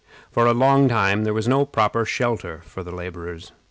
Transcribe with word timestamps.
For 0.31 0.47
a 0.47 0.51
long 0.55 0.89
time 0.89 1.25
there 1.25 1.31
was 1.33 1.47
no 1.47 1.63
proper 1.63 2.05
shelter 2.05 2.61
for 2.65 2.81
the 2.81 2.91
laborers. 2.91 3.51